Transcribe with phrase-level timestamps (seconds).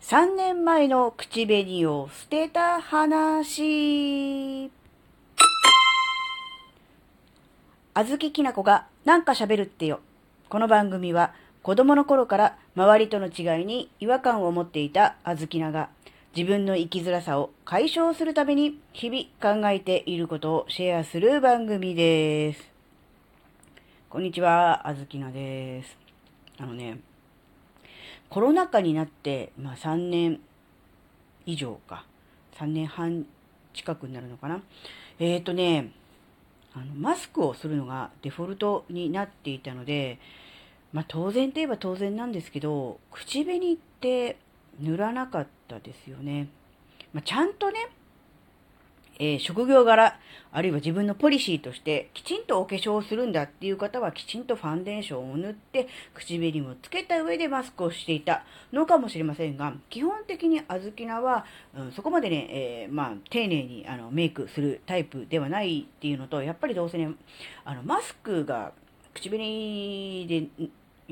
[0.00, 4.70] 3年前の口紅を捨てた話。
[7.92, 10.00] あずききなこがなんか喋るってよ。
[10.48, 15.90] この番組は子供の頃から周りとの違いに違和感を持っていたあずきなが
[16.34, 22.70] 自分の生きづらさを解消するために日々考えていることをシェアする番組です。
[24.08, 25.96] こんにちは、あずきなです。
[26.58, 27.00] あのね、
[28.30, 30.40] コロナ禍になって、まあ3年
[31.46, 32.06] 以上か。
[32.58, 33.26] 3年半
[33.74, 34.62] 近くになるのかな。
[35.18, 35.92] えっ、ー、とね、
[36.72, 40.18] あの、マスクをするのがデフォルトになっていたので、
[40.92, 44.38] まあ当然といえば当然なんですけど、口紅って
[44.78, 46.48] 塗らなかったですよね。
[47.12, 47.88] まあ、ちゃんとね、
[49.22, 50.18] えー、職業柄、
[50.50, 61.44] あるいは自分のポリシーとして、きちんとお化粧をするんだっていう方は、きちんとファンデーションを塗って、口紅もつけた上でマスクをしていたのかもしれませんが、基本的にあずきなは、
[61.76, 67.10] うん、そこまでね、えー、まあ、丁寧にあのメイクするタイプではないっていうのと、やっぱりどうせね、
[67.66, 68.72] あの、マスクが
[69.12, 70.48] 口紅で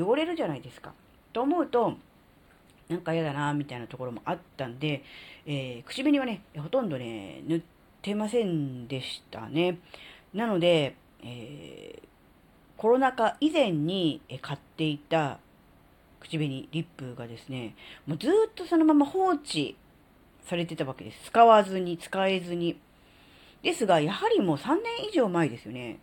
[0.00, 0.92] 汚れるじゃないですか。
[1.32, 1.94] と思うと、
[2.88, 5.02] なんか嫌だな、みたいなところもあったんで、
[5.44, 7.75] えー、口紅はね、ほとんどね、塗って
[8.06, 9.78] てませんでしたね。
[10.32, 12.06] なので、えー、
[12.76, 15.40] コロナ禍以前に買っていた
[16.20, 17.74] 口紅、リップがですね、
[18.06, 19.76] もうずっとそのまま放置
[20.44, 21.24] されてたわけです。
[21.26, 22.78] 使わずに、使えずに。
[23.62, 25.98] ですが、やはりもう3年以上前ですよね。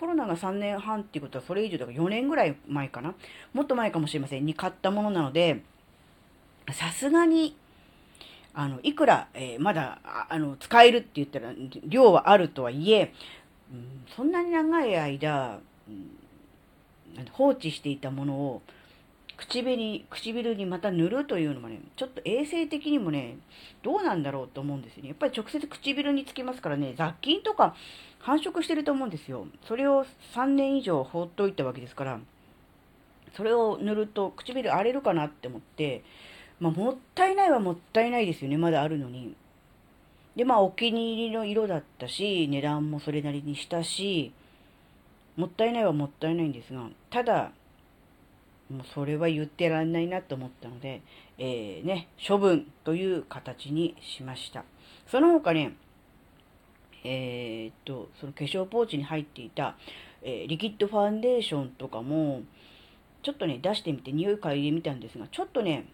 [0.00, 3.14] コロナが3年半っていうことはそれ以上だから4年ぐらい前かな。
[3.52, 4.44] もっと前かもしれません。
[4.44, 5.62] に買ったものなので、
[6.72, 7.56] さすがに
[8.54, 11.52] あの、いくら、えー、まだ、あの、使えるって言ったら、
[11.86, 13.12] 量はあるとはいえ、
[13.72, 18.62] うん、そんなに長い間、うん、放置していたものを、
[19.36, 23.38] 唇に、唇にまた塗るというのもね、ちょっと衛生的にもね、
[23.82, 25.08] どうなんだろうと思うんですよね。
[25.08, 27.74] やっぱり直接唇につきますからね、雑菌とか
[28.20, 29.46] 繁殖してると思うんですよ。
[29.66, 30.04] それを
[30.34, 32.20] 3年以上放っといたわけですから、
[33.34, 36.04] それを塗ると唇荒れるかなって思って、
[36.62, 38.56] まあ、もったいないはもったいないですよね。
[38.56, 39.34] まだあるのに。
[40.36, 44.32] で、まあ、お気に入りの色だったし、値段もそれなりにしたし、
[45.36, 47.50] もったいないはもったいないんですが、ただ、
[48.70, 51.02] もうそれは言ってらんないなと思ったので、
[51.36, 54.64] えー、ね、処分という形にしました。
[55.08, 55.74] その他ね、
[57.02, 59.74] えー、っと、その化粧ポーチに入っていた、
[60.22, 62.42] えー、リキッドファンデーションとかも、
[63.24, 65.86] ちょっとね、出してみて匂い嗅いでみたんですが、ちょっとね、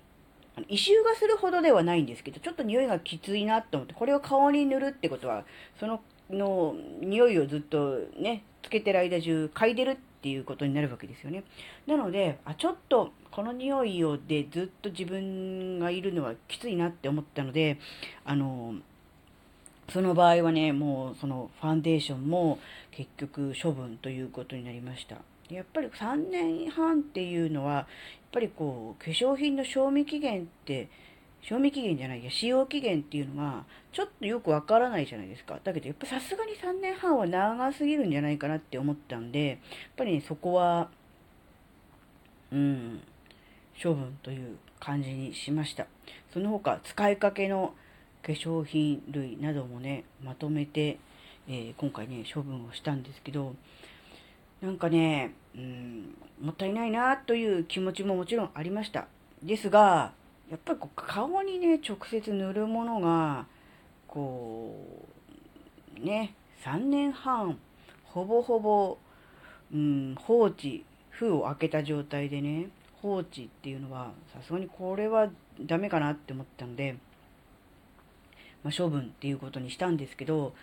[0.59, 5.45] あの異臭がするほどではないんですけど、ちょっと匂いがきついなと思って、これを顔に塗るってことは、
[5.79, 11.45] その、の、匂いをずっとね、つけてる間中嗅いでるっていうことになるわけですよね。
[11.87, 17.79] なので、あ、ちょっと、この匂いをでずっと自分がいるのはきついなって思ったので、
[18.25, 18.75] あの、
[19.91, 22.59] その場合はね、もうそのファンデーションも
[22.91, 25.19] 結局処分ということになりました。
[25.55, 27.87] やっぱり3年半っていうのは、やっ
[28.33, 30.89] ぱりこう、化粧品の賞味期限って、
[31.43, 35.59] 賞味期限じゃないや、使用期限っていうのが、ちょっとよくわからないじゃないですか。
[35.63, 39.59] だけど、やっぱさすがに3年半は長すぎるんじゃないかなって思ったんで、やっ
[39.97, 40.91] ぱりね、そこは、
[42.51, 43.01] うん、
[43.83, 45.87] 処分という感じにしました。
[46.33, 47.75] その他、使いかけの
[48.23, 50.99] 化粧品類などもね、まとめて、
[51.49, 53.55] えー、今回ね、処分をしたんですけど、
[54.61, 59.07] なんかね、うん、もったいないなという気持ちももちろんありました。
[59.43, 60.13] ですが、
[60.51, 63.47] やっぱりこう顔にね、直接塗るものが、
[64.07, 65.07] こ
[65.97, 67.59] う、ね、3年半、
[68.05, 68.99] ほぼほぼ、
[69.73, 72.69] うん、放置、封を開けた状態でね、
[73.03, 75.31] 放置っていうのは、さすがにこれは
[75.61, 76.97] ダメかなって思ったので、
[78.65, 80.55] まあ、処分っていうことにしたんですけど、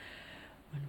[0.74, 0.82] あの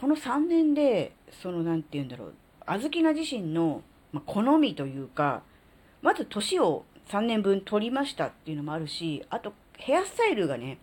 [0.00, 2.34] この3年で、その、なんて言うんだろう、
[2.66, 3.82] あずきな自身の、
[4.12, 5.42] ま好みというか、
[6.00, 10.78] まず年を3年分取りましたっていうのもあるし、あと、ヘアスタイルがね、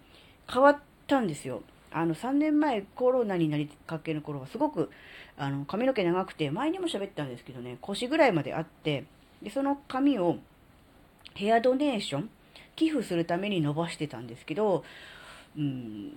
[0.51, 1.63] 変わったんですよ。
[1.91, 4.91] あの、3年前コロナになりかけの頃はすごく、
[5.37, 9.05] あの、髪の毛長くて、前にも喋ったんですけどね、腰ぐらいまであって、
[9.41, 10.37] で、その髪を
[11.35, 12.29] ヘアドネーション、
[12.75, 14.83] 寄付するために伸ばしてたんですけど、
[15.57, 16.09] うん、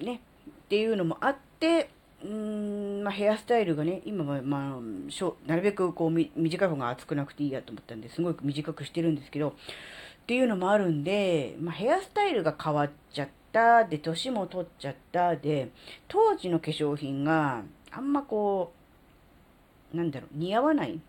[0.00, 0.20] ね、
[0.66, 1.90] っていうのもあって、
[2.24, 9.52] うん、まあ、ヘアスタイルがね、今は、まあ、しょなるべくこう、短い方が厚くなくていいやと思ったんで、すごい短くしてるんですけど、っ
[10.26, 15.70] ていうのもあるんで、まあ、ヘアスタイルが変わっちゃった、で、年も取っちゃった、で、
[16.08, 17.62] 当時の化粧品が
[17.92, 18.72] あんまこ
[19.94, 21.00] う、なんだろう、似合わない。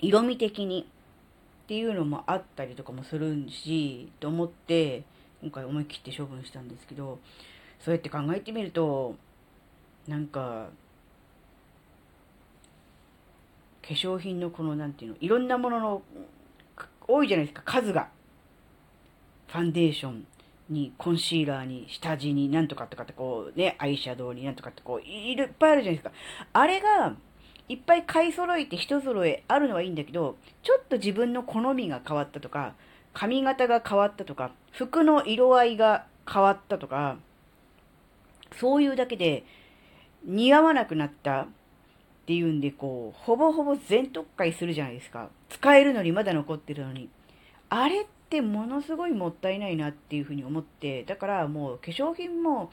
[0.00, 0.88] 色味的に。
[1.64, 5.02] っていうのもあったりとかもするし、と思って、
[5.40, 7.18] 今回思い切って処分したんですけど、
[7.80, 9.14] そうやって考えてみると、
[10.08, 10.68] なんか、
[13.82, 16.02] 化粧品のこの、なんていうの、いろんなものの、
[17.06, 18.08] 多いじゃないですか、数が。
[19.48, 20.26] ファンデーション
[20.70, 26.12] に、コンシーラーに、下地に、なんとかとかってこう、ね、アイシャドウになんとかってこう、いっぱいあるじゃないですか。
[26.52, 27.14] あれが、
[27.68, 32.74] いっぱい買い揃えて一揃えあるのはいいんだけど、ちょっと自分の好みが変わったとか、
[33.14, 37.16] 髪型が変わったとか、服の色合いが変わったとか、
[38.56, 39.44] そういうだけで
[40.24, 41.46] 似合わなくなったっ
[42.26, 45.30] ていうんで、こう、ほぼほぼ全特会するじゃないですか。
[45.48, 47.08] 使えるのにまだ残ってるのに。
[47.68, 52.70] あれってものすごいもったいないなっていうふうに思って、だからもう化粧品も、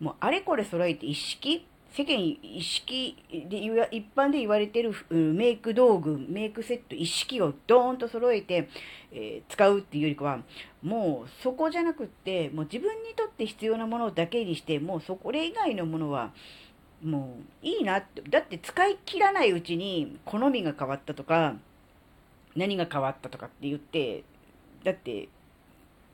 [0.00, 8.70] もうあれこれ揃えて一式世間一式で一般で言われてるメイク道具、メイクセット一式をドーンと揃えて、
[9.12, 10.38] えー、使うっていうよりかは、
[10.82, 16.32] もうそこじゃなくって、もう自分にとって必要なものだけにして、もうそこれ以外のものは、
[17.02, 18.22] もういいなって。
[18.22, 21.56] だって使い切らないうちに好みが変わったとか、
[22.54, 24.24] 何が変わったとかって言って、
[24.84, 25.28] だって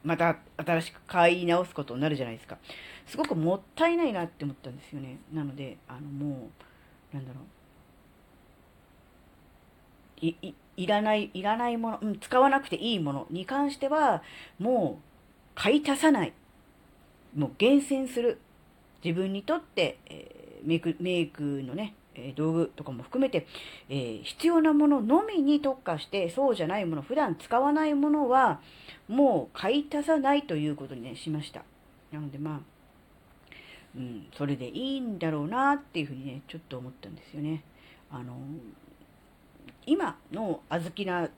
[0.05, 2.59] また新しく買い直すことになるじゃないですか。
[3.07, 5.19] すごくもったいないなって思ったんですよね。
[5.33, 6.49] なので、あのも
[7.13, 7.41] う、なんだろ
[10.23, 10.27] う。
[10.27, 14.23] い、い、いらない、いらないもの、うん、使わなくていいものに関しては、
[14.59, 15.03] もう
[15.55, 16.33] 買い足さない。
[17.37, 18.41] もう厳選する。
[19.05, 23.47] 自分にとって、えー、メイク、メイクのね、え道具とかも含めて、
[23.89, 28.61] え、必要なもののみに特化して、そうじゃないもの、普段使わないものは、
[29.09, 31.65] もう買い足さないということにね、しました。
[32.13, 32.61] なのでまあ、
[33.97, 37.63] うん、それでいいんだろうなっていうふうにね、ちょっと思ったんですよね。
[38.11, 38.37] あの、
[39.87, 41.31] 今の小豆菜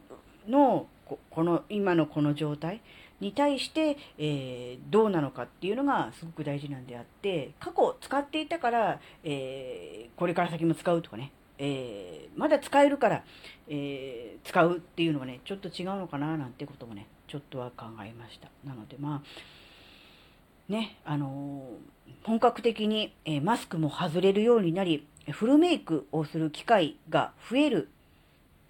[0.48, 0.86] の
[1.30, 2.80] この、今のこの状態
[3.20, 13.24] に対して、えー、どうなのかっていうのがすごく大事なんであって、過去使っていたから、えー、これから先も使うとかね、えー、まだ使えるから、
[13.68, 18.48] え使うっていうのはね、ちょっと違うのかななんてこともね、ちょっとは考えました。
[18.64, 21.68] なのでまあ、ね、あの
[22.24, 27.88] 本格的に、えマスクも外れるようになり、フルメイクをする機会が増える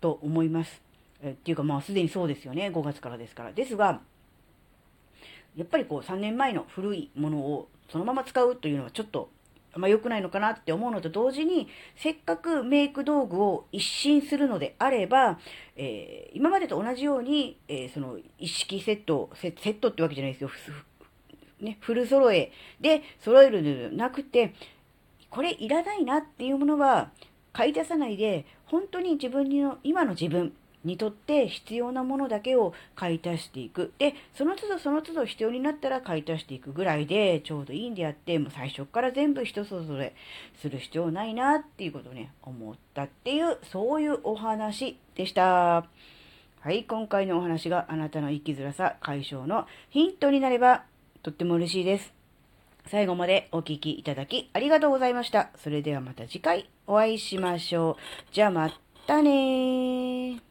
[0.01, 0.83] と思います。
[1.23, 2.71] えっていうかまあすでにそうですよね。
[2.75, 3.53] 5月からですから。
[3.53, 4.01] ですが、
[5.57, 9.31] やっぱりこう3年前の古いものをそのまま使うというのはちょっと
[9.73, 15.39] あんま良くないのかなって思うのと同時に、せっかくメイク道具を一新するのであれば、
[15.77, 20.51] えー、今までと同じように、えー、その一式セットセ、セットってわけじゃないですよ。
[21.61, 22.51] ね、フル揃え
[22.81, 24.55] で揃えるのではなくて、
[25.29, 27.11] これいらないなっていうものは
[27.53, 30.53] 買い出さないで、本当に自分の、今の自分、
[30.85, 33.93] にとって必要なものだけを買い足していく。
[33.99, 40.15] で、その都度その都度必要になったら買い足していくぐらいでちょうどいいんであって、もう最初から全部人それぞれ
[40.61, 45.87] する必要ないなっていうことをね、思ったっていう、そういうお話でした。
[46.63, 50.85] はい、今回のお話があなたの生きづらさ解消のヒントになれば
[51.23, 52.13] とっても嬉しいです。
[52.87, 55.51] 最後までお聴きいただきありがとうございました。
[55.57, 58.35] それではまた次回お会いしましょう。
[58.35, 58.71] じゃあま
[59.07, 60.50] たね。